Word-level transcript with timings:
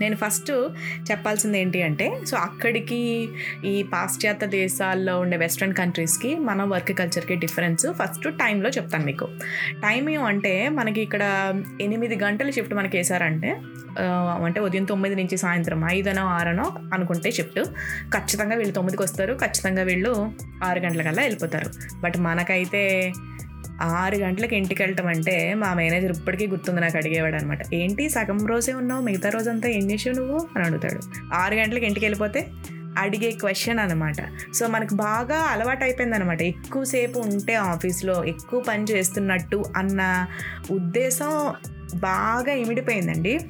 నేను 0.00 0.16
ఫస్ట్ 0.16 0.50
చెప్పాల్సింది 1.10 1.60
ఏంటి 1.60 1.82
అంటే 1.82 2.06
సో 2.26 2.36
అక్కడికి 2.36 3.28
ఈ 3.64 3.82
పాశ్చాత్య 3.82 4.46
దేశాల్లో 4.46 5.20
ఉండే 5.20 5.36
వెస్ట్రన్ 5.36 5.74
కంట్రీస్కి 5.74 6.34
మన 6.48 6.64
వర్క్ 6.64 6.98
కల్చర్కి 6.98 7.36
డిఫరెన్స్ 7.36 7.86
ఫస్ట్ 7.92 8.28
టైంలో 8.34 8.68
చెప్తాను 8.68 9.04
మీకు. 9.04 9.28
టైం 9.82 10.10
ఏమంటే 10.10 10.68
మనకి 10.68 11.00
ఇక్కడ 11.00 11.22
ఎనిమిది 11.80 12.16
గంటల 12.24 12.50
షిఫ్ట్ 12.50 12.74
మనకి 12.74 12.96
వేసారంటే 12.96 13.50
అంటే 14.44 14.60
ఉదయం 14.60 14.84
తొమ్మిది 14.84 15.14
నుంచి 15.14 15.36
సాయంత్రం 15.36 15.80
ఐదనో 15.90 16.24
ఆరనో 16.26 16.66
అనుకుంటే 16.94 17.30
షిఫ్ట్ 17.30 17.60
ఖచ్చితంగా 18.12 18.56
వీళ్ళు 18.56 18.74
తొమ్మిదికి 18.74 19.02
వస్తారు 19.02 19.32
ఖచ్చితంగా 19.34 19.82
వీళ్ళు 19.82 20.32
ఆరు 20.64 20.80
గంటలకల్లా 20.80 21.22
వెళ్ళిపోతారు. 21.22 21.70
బట్ 22.00 22.18
మనకైతే 22.18 22.82
ఆరు 23.82 24.16
గంటలకు 24.16 24.54
ఇంటికి 24.54 24.82
వెళ్ళటం 24.82 25.06
అంటే 25.06 25.54
మా 25.54 25.74
మేనేజర్ 25.74 26.12
ఇప్పటికీ 26.12 26.46
గుర్తుంది 26.46 26.80
నాకు 26.80 26.96
అడిగేవాడు 26.96 27.36
అనమాట 27.36 27.74
ఏంటి 27.74 28.08
సగం 28.08 28.46
రోజే 28.46 28.72
ఉన్నావు? 28.72 29.02
మిగతా 29.02 29.28
రోజంతా 29.28 29.68
ఏం 29.68 29.90
చేసావు 29.90 30.16
నువ్వు? 30.16 30.48
అని 30.56 30.64
అడుగుతాడు. 30.64 31.00
ఆరు 31.34 31.54
గంటలకు 31.54 31.84
ఇంటికి 31.84 32.06
వెళ్ళిపోతే 32.06 32.46
అడిగే 32.98 33.30
క్వశ్చన్ 33.30 33.78
అనమాట 33.78 34.16
సో 34.54 34.66
మనకు 34.66 34.94
బాగా 34.94 35.36
అలవాటు 35.36 35.84
అయిపోయింది 35.84 36.16
అనమాట 36.16 36.42
ఎక్కువసేపు 36.42 37.18
ఉంటే 37.18 37.54
ఆఫీస్లో 37.54 38.24
ఎక్కువ 38.24 38.60
పని 38.60 38.84
చేస్తున్నట్టు 38.84 39.64
అన్న 39.76 40.26
ఉద్దేశం 40.70 41.54
బాగా 41.94 42.52
ఇమిడిపోయిందండి. 42.52 43.40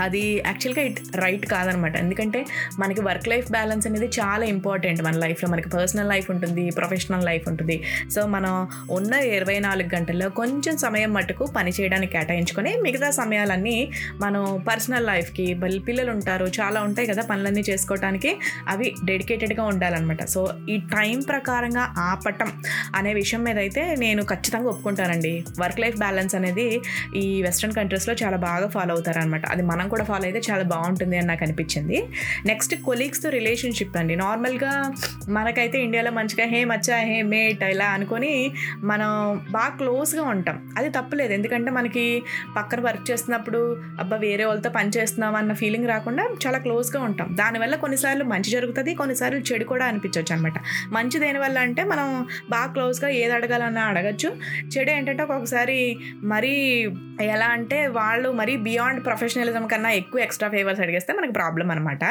అది 0.00 0.42
యాక్చువల్గా 0.46 0.82
ఇట్ 0.82 1.00
రైట్ 1.16 1.46
కాదనమాట. 1.46 1.96
ఎందుకంటే 1.96 2.46
మనకి 2.78 3.00
వర్క్ 3.00 3.28
లైఫ్ 3.28 3.50
బ్యాలెన్స్ 3.50 3.86
అనేది 3.86 4.10
చాలా 4.20 4.44
ఇంపార్టెంట్ 4.44 5.02
మన 5.02 5.16
లైఫ్లో 5.16 5.48
మనకి 5.48 5.68
పర్సనల్ 5.68 6.08
లైఫ్ 6.08 6.30
ఉంటుంది 6.30 6.70
ప్రొఫెషనల్ 6.70 7.24
లైఫ్ 7.24 7.48
ఉంటుంది. 7.48 7.82
సో 8.14 8.26
మనం 8.26 8.68
ఉన్న 8.90 9.12
ఇరవై 9.12 9.58
నాలుగు 9.58 9.88
గంటల్లో 9.96 10.30
కొంచెం 10.30 10.76
సమయం 10.76 11.12
మటుకు 11.14 11.44
పని 11.44 11.70
చేయడానికి 11.70 12.12
కేటాయించుకొని 12.12 12.76
మిగతా 12.82 13.10
సమయాలన్నీ 13.10 13.92
మనం 14.20 14.60
పర్సనల్ 14.68 15.06
లైఫ్కి 15.06 15.46
పిల్లలు 15.86 16.10
ఉంటారు 16.10 16.46
చాలా 16.60 16.82
ఉంటాయి 16.82 17.08
కదా 17.08 17.22
పనులన్నీ 17.22 17.60
చేసుకోవడానికి 17.60 18.36
అవి 18.68 18.94
డెడికేటెడ్గా 19.04 19.64
ఉండాలన్నమాట. 19.64 20.24
సో 20.24 20.52
ఈ 20.68 20.76
టైం 20.76 21.20
ప్రకారంగా 21.20 21.94
ఆపటం 21.98 22.52
అనే 22.94 23.14
విషయం 23.14 23.44
మీద 23.44 23.58
అయితే 23.58 23.96
నేను 24.04 24.22
ఖచ్చితంగా 24.22 24.68
ఒప్పుకుంటానండి. 24.68 25.44
వర్క్ 25.60 25.80
లైఫ్ 25.80 25.96
బ్యాలెన్స్ 25.96 26.34
అనేది 26.34 26.80
ఈ 27.16 27.42
వెస్ట్రన్ 27.42 27.72
కంట్రీస్లో 27.72 28.14
చాలా 28.22 28.36
బాగా 28.36 28.68
ఫాలో 28.68 28.94
అవుతారనమాట 28.94 29.46
అది 29.46 29.62
మన 29.62 29.81
కూడా 29.88 30.04
ఫాలో 30.04 30.24
అయితే 30.24 30.52
చాలా 30.52 30.62
బాగుంటుంది 30.62 31.18
అని 31.18 31.26
నాకు 31.26 31.44
అనిపించింది. 31.44 32.04
నెక్స్ట్ 32.46 32.74
కొలీగ్స్తో 32.74 33.30
రిలేషన్షిప్ 33.30 33.96
అండి. 33.96 34.16
నార్మల్గా 34.16 34.94
మనకైతే 35.28 35.78
ఇండియాలో 35.78 36.10
మంచిగా 36.10 36.46
హే 36.46 36.64
మచ్చా 36.64 36.96
హే 36.96 37.22
మేట్ 37.22 37.64
ఇలా 37.64 37.86
అనుకొని 37.86 38.52
మనం 38.82 39.40
బాగా 39.50 39.76
క్లోజ్గా 39.76 40.22
ఉంటాం. 40.22 40.72
అది 40.78 40.90
తప్పులేదు. 40.90 41.32
ఎందుకంటే 41.32 41.70
మనకి 41.70 42.22
పక్కన 42.56 42.80
వర్క్ 42.80 43.10
చేస్తున్నప్పుడు 43.10 43.76
అబ్బా 44.00 44.16
వేరే 44.16 44.44
వాళ్ళతో 44.44 44.70
పని 44.70 44.90
చేస్తున్నాం 44.96 45.34
అన్న 45.34 45.52
ఫీలింగ్ 45.52 45.88
రాకుండా 45.88 46.28
చాలా 46.46 46.58
క్లోజ్గా 46.58 47.02
ఉంటాం. 47.02 47.36
దానివల్ల 47.38 47.74
కొన్నిసార్లు 47.74 48.24
మంచి 48.24 48.50
జరుగుతుంది 48.50 48.94
కొన్నిసార్లు 48.94 49.40
చెడు 49.40 49.64
కూడా 49.64 49.84
అనిపించవచ్చు 49.84 50.34
అనమాట 50.34 50.52
మంచి 50.92 51.18
దేనివల్ల 51.18 51.58
అంటే 51.58 51.84
మనం 51.84 52.26
బాగా 52.50 52.72
క్లోజ్గా 52.72 53.08
ఏది 53.08 53.32
అడగాలన్నా 53.32 53.82
అడగచ్చు. 53.82 54.32
చెడు 54.76 54.90
ఏంటంటే 54.90 55.22
ఒక్కొక్కసారి 55.22 55.98
మరీ 56.22 56.90
ఎలా 57.20 57.46
అంటే 57.46 57.86
వాళ్ళు 57.86 58.32
మరీ 58.32 58.56
బియాండ్ 58.56 59.04
ప్రొఫెషనలిజం 59.04 59.66
కన్నా 59.72 59.90
ఎక్కువ 60.00 60.20
ఎక్స్ట్రా 60.26 60.48
ఫేవర్స్ 60.54 60.80
అడిగేస్తే 60.86 61.12
మనకి 61.18 61.34
ప్రాబ్లం 61.40 61.68
అనమాట 61.74 62.04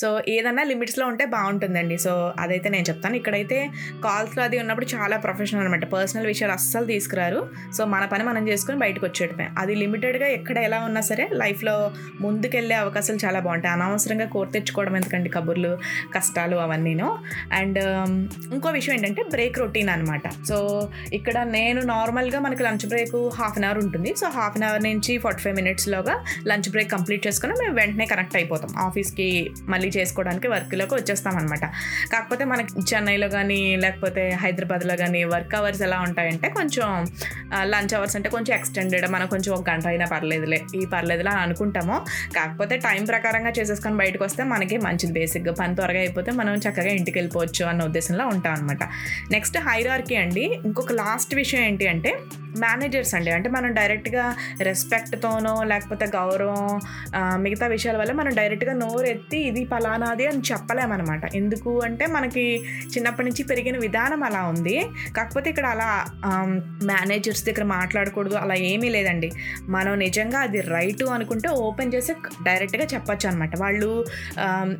సో 0.00 0.08
ఏదన్నా 0.34 0.64
లిమిట్స్లో 0.72 1.04
ఉంటే 1.12 1.24
బాగుంటుందండి. 1.36 1.96
సో 2.06 2.12
అదైతే 2.44 2.68
నేను 2.74 2.86
చెప్తాను. 2.90 3.16
ఇక్కడైతే 3.20 3.58
కాల్స్లో 4.06 4.42
అది 4.48 4.56
ఉన్నప్పుడు 4.62 4.88
చాలా 4.94 5.18
ప్రొఫెషనల్ 5.26 5.62
అనమాట 5.64 5.84
పర్సనల్ 5.96 6.28
విషయాలు 6.32 6.54
అస్సలు 6.58 6.86
తీసుకురారు. 6.92 7.40
సో 7.76 7.82
మన 7.94 8.04
పని 8.12 8.24
మనం 8.30 8.42
చేసుకొని 8.50 8.78
బయటకు 8.84 9.04
వచ్చేటమే 9.08 9.46
అది 9.62 9.74
లిమిటెడ్గా 9.82 10.28
ఎక్కడ 10.38 10.56
ఎలా 10.68 10.78
ఉన్నా 10.88 11.02
సరే 11.10 11.26
లైఫ్లో 11.42 11.76
ముందుకెళ్ళే 12.24 12.76
అవకాశాలు 12.84 13.20
చాలా 13.24 13.38
బాగుంటాయి. 13.46 13.72
అనవసరంగా 13.76 14.26
కోర్ 14.34 14.50
తెచ్చుకోవడం 14.56 14.94
ఎందుకండి 15.00 15.30
కబుర్లు 15.36 15.72
కష్టాలు 16.16 16.56
అవన్నీను. 16.66 17.08
అండ్ 17.60 17.78
um, 17.92 18.12
ఇంకో 18.54 18.68
విషయం 18.76 18.94
ఏంటంటే 18.96 19.22
బ్రేక్ 19.34 19.56
రొటీన్ 19.62 19.90
అనమాట 19.94 20.26
సో 20.48 20.56
ఇక్కడ 21.18 21.36
నేను 21.56 21.80
నార్మల్గా 21.92 22.38
మనకి 22.46 22.62
lunch 22.66 22.86
break 22.92 23.16
half 23.38 23.56
an 23.58 23.66
hour 23.68 23.80
ఉంటుంది. 23.84 24.10
సో 24.20 24.26
హాఫ్ 24.38 24.56
అన్ 24.58 24.66
అవర్ 24.68 24.82
నుంచి 24.88 25.12
ఫార్టీ 25.24 25.42
ఫైవ్ 25.44 25.56
మినిట్స్లోగా 25.60 26.14
లంచ్ 26.50 26.68
బ్రేక్ 26.74 26.90
కంప్లీట్ 26.92 27.05
చేసుకుని 27.14 27.52
మేము 27.52 27.74
వెంటనే 27.74 28.06
కనెక్ట్ 28.06 28.36
అయిపోతాం. 28.36 28.70
ఆఫీస్కి 28.78 29.50
మళ్ళీ 29.68 29.88
చేసుకోవడానికి 29.88 30.48
వర్క్లోకి 30.48 30.94
వచ్చేస్తాం 30.94 31.36
అనమాట 31.36 31.64
కాకపోతే 32.12 32.44
మనకి 32.44 32.94
చెన్నైలో 32.94 33.28
కానీ 33.28 33.76
లేకపోతే 33.76 34.30
హైదరాబాద్లో 34.42 34.96
కానీ 34.96 35.24
వర్క్ 35.24 35.54
అవర్స్ 35.54 35.82
ఎలా 35.82 36.00
ఉంటాయంటే 36.00 36.48
కొంచెం 36.48 36.88
లంచ్ 37.64 37.94
అవర్స్ 37.94 38.16
అంటే 38.16 38.28
కొంచెం 38.28 38.58
ఎక్స్టెండెడ్ 38.58 39.06
మనం 39.10 39.26
కొంచెం 39.26 39.54
ఒక 39.54 39.70
గంట 39.70 39.86
అయినా 39.86 40.06
పర్లేదులే 40.06 40.60
ఈ 40.74 40.86
పర్లేదులే 40.86 41.30
అని 41.30 41.40
అనుకుంటాము. 41.40 41.96
కాకపోతే 42.36 42.76
టైం 42.76 43.04
ప్రకారంగా 43.04 43.52
చేసేసుకొని 43.58 43.96
బయటకు 43.96 44.24
వస్తే 44.24 44.42
మనకి 44.44 44.76
మంచిది 44.78 45.12
బేసిక్గా. 45.12 45.52
పని 45.52 45.74
త్వరగా 45.74 45.98
అయిపోతే 45.98 46.30
మనం 46.32 46.54
చక్కగా 46.54 46.88
ఇంటికి 46.88 47.18
వెళ్ళిపోవచ్చు 47.18 47.64
అన్న 47.64 47.82
ఉద్దేశంలో 47.84 48.26
ఉంటాం 48.26 48.52
అనమాట 48.52 48.82
నెక్స్ట్ 49.30 49.58
హైరార్కీ 49.58 50.16
అండి. 50.16 50.60
ఇంకొక 50.64 50.92
లాస్ట్ 50.92 51.34
విషయం 51.34 51.62
ఏంటి 51.62 51.88
అంటే 51.88 52.12
మేనేజర్స్ 52.64 53.12
అండి. 53.18 53.30
అంటే 53.36 53.48
మనం 53.56 53.70
డైరెక్ట్గా 53.78 54.24
రెస్పెక్ట్తోనో 54.68 55.54
లేకపోతే 55.72 56.06
గౌరవం 56.16 56.62
మిగతా 57.44 57.66
విషయాల 57.74 57.96
వల్ల 58.02 58.12
మనం 58.20 58.32
డైరెక్ట్గా 58.40 58.74
నోరెత్తి 58.82 59.38
ఇది 59.50 59.62
ఫలానాది 59.72 60.26
అని 60.30 60.42
చెప్పలేమన్నమాట 60.50 61.22
ఎందుకు 61.40 61.72
అంటే 61.88 62.06
మనకి 62.16 62.44
చిన్నప్పటి 62.94 63.26
నుంచి 63.28 63.42
పెరిగిన 63.50 63.76
విధానం 63.86 64.22
అలా 64.28 64.42
ఉంది. 64.52 64.76
కాకపోతే 65.16 65.48
ఇక్కడ 65.52 65.66
అలా 65.74 65.90
మేనేజర్స్ 66.90 67.44
దగ్గర 67.48 67.64
మాట్లాడకూడదు 67.76 68.36
అలా 68.44 68.56
ఏమీ 68.72 68.88
లేదండి. 68.96 69.30
మనం 69.76 69.92
నిజంగా 70.06 70.38
అది 70.46 70.60
రైట్ 70.74 71.02
అనుకుంటే 71.16 71.48
ఓపెన్ 71.64 71.92
చేసి 71.94 72.12
డైరెక్ట్గా 72.48 72.84
చెప్పచ్చు 72.94 73.26
అనమాట 73.30 73.54
వాళ్ళు 73.62 73.90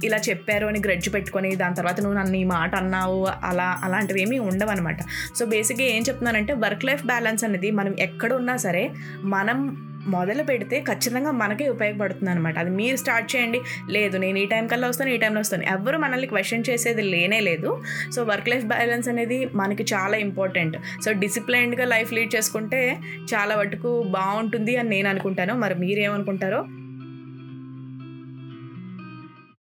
ఇలా 0.06 0.19
చెప్పారు 0.28 0.66
అని 0.70 0.81
గ్రెడ్జ్ 0.87 1.08
పెట్టుకొని 1.14 1.50
దాని 1.62 1.76
తర్వాత 1.81 1.98
నువ్వు 2.04 2.16
నన్ను 2.19 2.37
ఈ 2.43 2.44
మాట 2.54 2.72
అన్నావు 2.82 3.19
అలా 3.50 3.69
అలాంటివి 3.87 4.20
ఏమీ 4.25 4.38
ఉండవన్నమాట 4.50 5.00
సో 5.38 5.43
బేసిక్గా 5.53 5.87
ఏం 5.94 6.03
చెప్తున్నానంటే 6.08 6.53
వర్క్ 6.64 6.84
లైఫ్ 6.88 7.04
బ్యాలెన్స్ 7.12 7.44
అనేది 7.44 7.66
మనం 7.71 7.97
ఎక్కడ 8.00 8.32
ఉన్నా 8.32 8.56
సరే 8.56 8.91
మనం 9.25 9.87
మొదలు 10.06 10.43
పెడితే 10.43 10.81
ఖచ్చితంగా 10.81 11.31
మనకే 11.31 11.69
ఉపయోగపడుతుంది 11.69 12.31
అనమాట 12.31 12.59
అది 12.59 12.71
మీరు 12.71 12.97
స్టార్ట్ 12.97 13.37
చేయండి. 13.37 13.60
లేదు 13.91 14.19
నేను 14.19 14.38
ఈ 14.38 14.47
టైం 14.47 14.66
కల్లా 14.66 14.88
వస్తాను 14.88 15.10
ఈ 15.10 15.16
టైంలో 15.16 15.41
వస్తాను. 15.41 15.62
ఎవరు 15.62 15.99
మనల్ని 15.99 16.26
క్వశ్చన్ 16.26 16.65
చేసేది 16.71 17.03
లేనే 17.03 17.41
లేదు. 17.41 17.82
సో 18.12 18.22
వర్క్ 18.22 18.49
లైఫ్ 18.49 18.65
బ్యాలెన్స్ 18.65 19.09
అనేది 19.09 19.50
మనకి 19.55 19.87
చాలా 19.94 20.16
ఇంపార్టెంట్. 20.16 20.76
సో 21.05 21.12
డిసిప్లైన్డ్గా 21.12 21.87
లైఫ్ 21.87 22.12
లీడ్ 22.12 22.34
చేసుకుంటే 22.37 22.99
చాలా 23.34 23.56
వరకు 23.56 24.03
బాగుంటుంది 24.03 24.76
అని 24.76 24.88
నేను 24.88 25.09
అనుకుంటాను. 25.09 25.55
మరి 25.55 25.75
మీరేమనుకుంటారో? 25.75 26.65